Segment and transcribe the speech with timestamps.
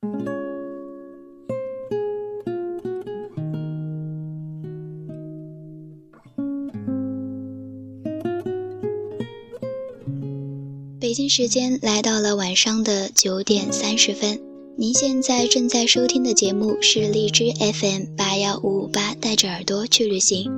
[0.00, 0.10] 北
[11.14, 14.40] 京时间来到了晚上的九点三十分，
[14.76, 20.52] 您现在正在收听的节目是荔枝 FM 八幺五五八，带着耳朵去旅行，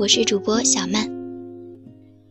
[0.00, 1.08] 我是主播小曼。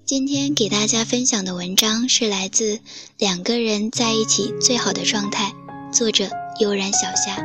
[0.04, 2.76] 今天给大家分享的文章是来自
[3.18, 5.54] 《两个人在一起最好的状态》，
[5.98, 6.30] 作者
[6.60, 7.44] 悠然小夏。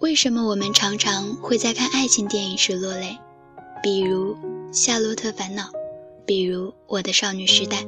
[0.00, 3.18] 为什么我们常常会在看爱情电影时落泪？
[3.82, 4.34] 比如
[4.72, 5.62] 《夏洛特烦恼》，
[6.24, 7.78] 比如《我的少女时代》，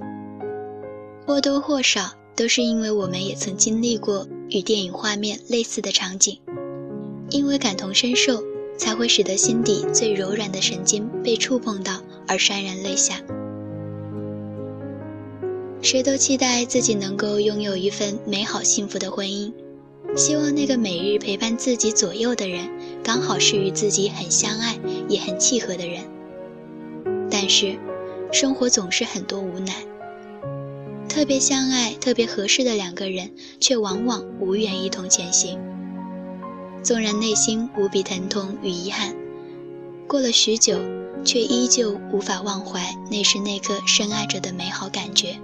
[1.25, 6.41] 或多或少都是因为我们也曾经历过与电影画面类似的场景，
[7.31, 8.43] 因为感同身受，
[8.77, 13.21] 才会使得心底最柔软的神经被触碰到而潸然泪下。
[15.83, 19.53] 谁都期待自己能够拥有一份美好幸福的婚姻。
[20.17, 22.69] 希望那个每日陪伴自己左右的人，
[23.03, 26.05] 刚好是与自己很相爱也很契合的人。
[27.31, 27.77] 但是，
[28.33, 29.75] 生活总是很多无奈。
[31.09, 33.31] 特别相爱、特别合适的两个人，
[33.61, 35.59] 却往往无缘一同前行。
[36.87, 39.13] 纵然内心无比疼痛与遗憾，
[40.07, 40.79] 过了许久，
[41.25, 45.37] 却依旧无法忘怀那时那刻深爱着的美好感觉。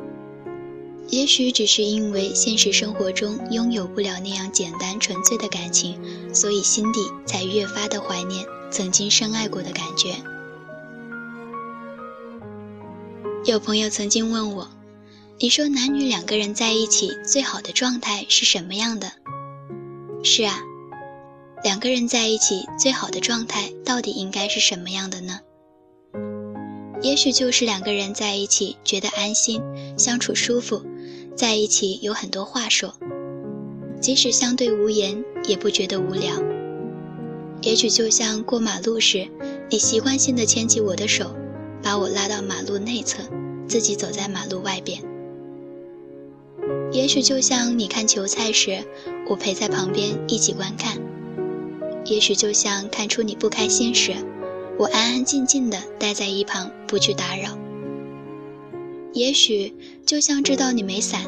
[1.09, 5.99] 也许只是因为现实生活中拥有不了那样简单纯粹的感情，
[6.33, 10.15] 所以心底才越发的怀念曾经深爱过的感觉。
[13.45, 14.69] 有朋友曾经问我
[15.41, 19.11] ：“你说男女两个人在一起最好的状态是什么样的？”
[20.23, 20.61] 是啊，
[21.63, 25.39] 两个人在一起最好的状态到底应该是什么样的呢？
[27.01, 29.63] 也许就是两个人在一起觉得安心，
[29.97, 30.83] 相处舒服。
[31.37, 32.95] 在一起有很多话说，
[34.01, 36.35] 即使相对无言，也不觉得无聊。
[37.63, 39.29] 也许就像过马路时，
[39.71, 41.35] 你习惯性的牵起我的手，
[41.81, 43.23] 把我拉到马路内侧，
[43.69, 45.01] 自己走在马路外边。
[46.91, 48.85] 也许就像你看球赛时，
[49.29, 51.01] 我陪在旁边一起观看。
[52.05, 54.15] 也许就像看出你不开心时，
[54.79, 57.57] 我安安静静的待在一旁，不去打扰。
[59.13, 59.75] 也许
[60.05, 61.23] 就像知道你没伞，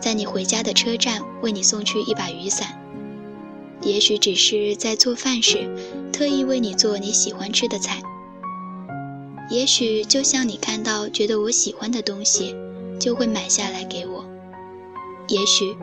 [0.00, 2.66] 在你回家的车站为你送去一把雨伞；
[3.82, 5.68] 也许只是在做饭时，
[6.12, 8.00] 特意为你做你喜欢吃的菜；
[9.50, 12.54] 也许就像你看到觉得我喜欢的东西，
[12.98, 14.24] 就会买下来给我；
[15.28, 15.76] 也许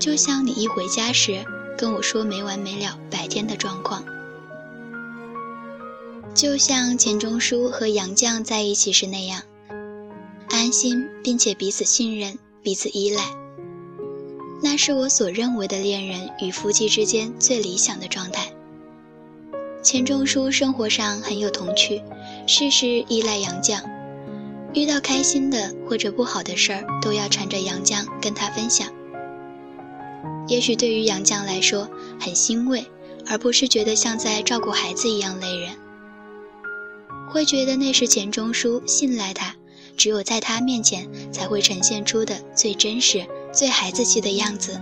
[0.00, 1.44] 就像你一回家时
[1.76, 4.02] 跟我说没完没了白天的状况；
[6.34, 9.42] 就像钱钟书和杨绛在一起时那样。
[10.48, 13.22] 安心，并且彼此信任、彼此依赖，
[14.62, 18.52] 那是我所认为的恋人与夫妻之间最理想的状态。
[19.82, 22.02] 钱钟书生活上很有童趣，
[22.46, 23.82] 事事依赖杨绛，
[24.72, 28.88] 遇到开心的或者不好的事儿，都要缠着杨绛跟他分享。
[30.48, 31.88] 也许对于杨绛来说
[32.20, 32.86] 很欣慰，
[33.26, 35.76] 而不是觉得像在照顾孩子一样累人，
[37.30, 39.54] 会觉得那是钱钟书信赖他。
[39.96, 44.78] 只有在他面前才会呈现出的最真实、最孩子气的样子。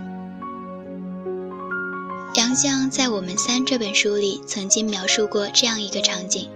[2.35, 6.49] 杨绛在《我们三》这本书里曾经描述过这样一个场景：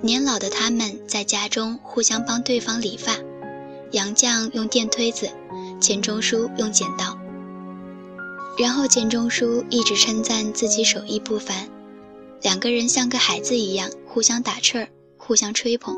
[0.00, 3.18] 年老的他们在家中互相帮对方理发，
[3.90, 5.28] 杨绛用电推子，
[5.78, 7.18] 钱钟书用剪刀。
[8.56, 11.68] 然后钱钟书一直称赞自己手艺不凡，
[12.42, 15.96] 两个人像个孩子一样互相打趣儿，互相吹捧。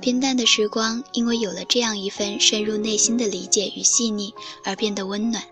[0.00, 4.34] 平淡的时光，因为有了这样一份深入内心的理解与细腻，
[4.64, 5.42] 而变得温暖，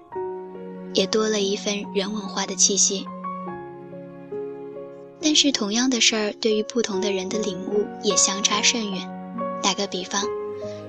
[0.94, 3.06] 也多了一份人文化的气息。
[5.20, 9.08] 但是，同样的事儿，对于不同的人的领悟也相差甚远。
[9.62, 10.24] 打个比方，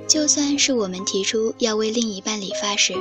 [0.07, 2.93] 就算是我们提出要为另一半理发时，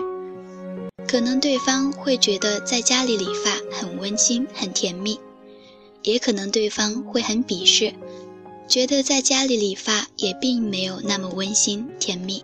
[1.12, 5.20] 可能对方会觉得在家里理发很温馨、很甜蜜，
[6.02, 7.92] 也可能对方会很鄙视。
[8.66, 12.42] 觉得在家里理发也并没有那么温馨甜蜜，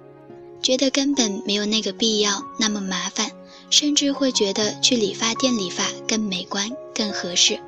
[0.60, 3.30] 觉得根本没有那个必要那么麻烦，
[3.70, 7.58] 甚至会觉得去理发店理发更美观更合适。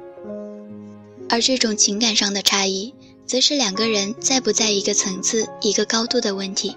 [1.31, 2.93] 而这种情感上的差异，
[3.25, 6.76] 则是两个人在不在一个层次、一个高度的问题。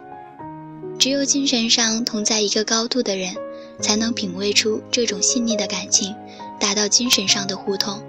[0.97, 3.35] 只有精神上同在一个高度的人，
[3.79, 6.15] 才能品味出这种细腻的感情，
[6.59, 8.01] 达到精神上的互通。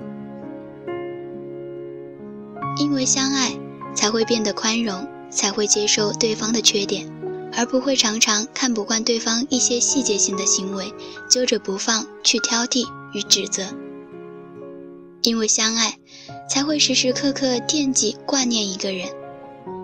[2.78, 3.56] 因为相爱。
[3.94, 7.08] 才会变得宽容，才会接受对方的缺点，
[7.56, 10.92] 而不会常常看不惯对方一些细节性的行为，
[11.30, 13.62] 揪着不放去挑剔与指责。
[15.22, 15.96] 因为相爱，
[16.50, 19.08] 才会时时刻刻惦记挂念一个人；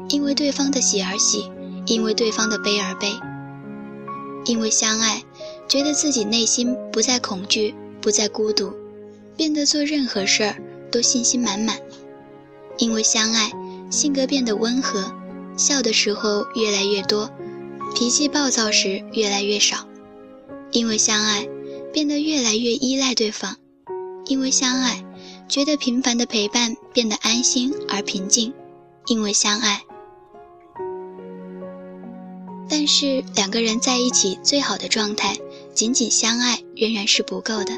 [0.08, 1.48] 因为对方的喜而喜，
[1.86, 3.08] 因为对方的悲而悲；
[4.44, 5.22] 因为相爱，
[5.70, 8.72] 觉得自己内心不再恐惧，不再孤独，
[9.37, 10.56] 变得做任何事儿
[10.90, 11.76] 都信心满满；
[12.76, 13.52] 因为相爱，
[13.88, 15.14] 性格变得温和，
[15.56, 17.31] 笑的时候越来越多，
[17.94, 19.87] 脾气暴躁时越来越少；
[20.72, 21.46] 因为相爱，
[21.93, 23.55] 变得越来越依赖对方；
[24.26, 25.05] 因为相爱。
[25.49, 28.52] 觉得平凡的陪伴变得安心而平静，
[29.06, 29.82] 因为相爱。
[32.69, 35.37] 但是两个人在一起最好的状态，
[35.80, 37.72] 仅仅相爱仍然是不够的。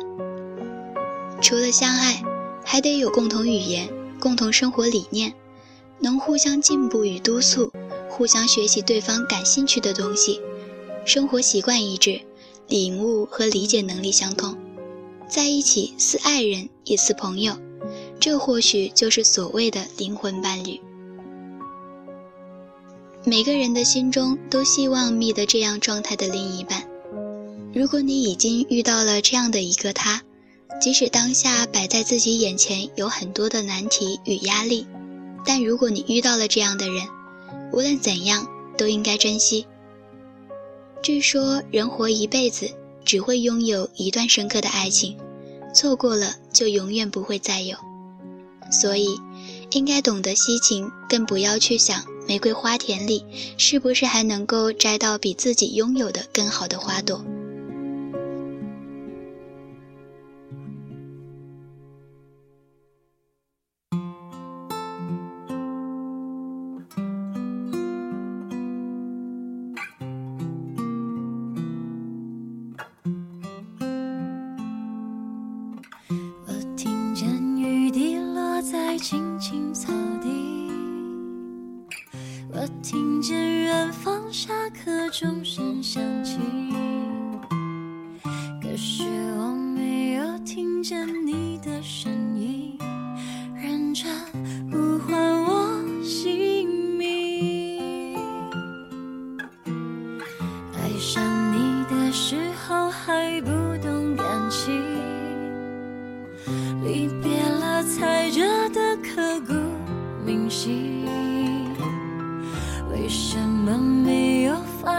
[1.40, 2.20] 除了相爱，
[2.64, 3.88] 还得有共同语言、
[4.19, 5.32] 共同生活理念，
[6.00, 7.70] 能互相进步与督促，
[8.10, 10.40] 互相学习对方感兴趣的东西，
[11.04, 12.20] 生活习惯一致，
[12.66, 14.58] 领悟和理解能力相通。
[15.28, 17.56] 在一起似爱人也似朋友，
[18.19, 20.81] 这或许就是所谓的灵魂伴侣。
[23.25, 26.82] 每个人的心中都希望觅得这样状态的另一半。
[27.75, 30.23] 如果你已经遇到了这样的一个他，
[30.81, 34.87] 即使当下摆在自己眼前有很多的难题与压力，
[35.45, 37.07] 但如果你遇到了这样的人，
[37.73, 38.47] 无论怎样
[38.77, 39.67] 都应该珍惜。
[41.03, 42.71] 据说人活一辈子。
[43.05, 45.19] 只会拥有一段深刻的爱情，
[45.75, 47.77] 错过了就永远不会再有。
[48.71, 49.19] 所以，
[49.73, 53.25] 应该懂得惜情，更不要去想玫瑰花田里
[53.59, 57.25] 是不是还能够摘到比自己拥有的更好的花朵。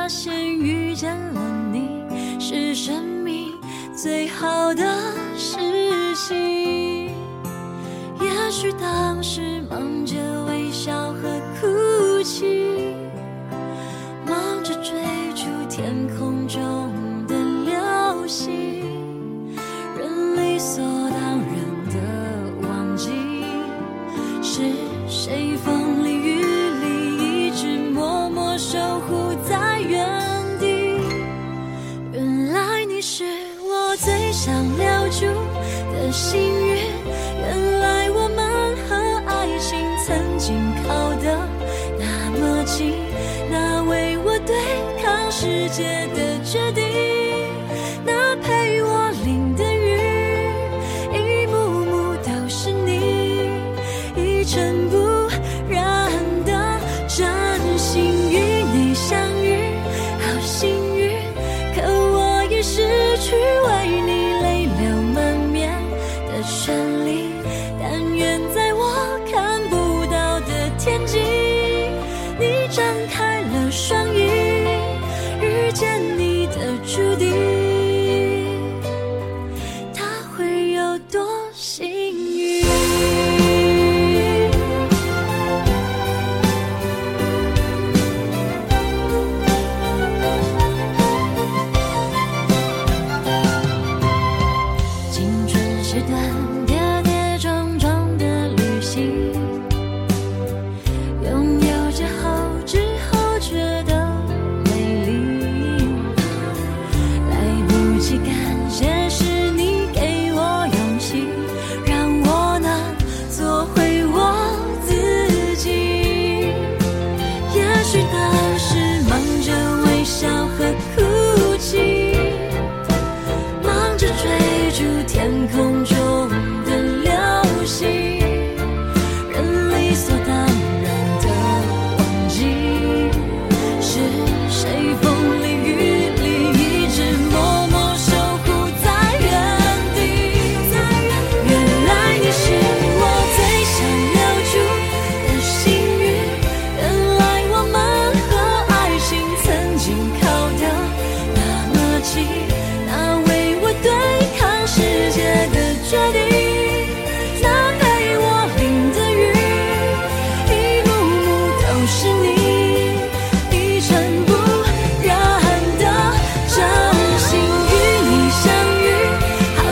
[0.03, 1.39] 发现遇见了
[1.71, 2.03] 你
[2.37, 3.53] 是生命
[3.95, 4.83] 最好的
[5.37, 5.55] 事
[6.13, 7.05] 情
[8.19, 10.17] 也许当时忙着
[10.49, 12.97] 微笑和哭泣
[14.27, 14.93] 忙着追
[15.33, 16.91] 逐天空中
[17.25, 19.55] 的流星
[19.97, 20.83] 人理所
[45.43, 47.12] 世界的决定。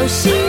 [0.07, 0.40] 心。